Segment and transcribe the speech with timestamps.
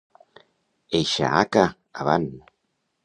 [0.99, 1.67] Eixa haca,
[2.07, 2.27] avant!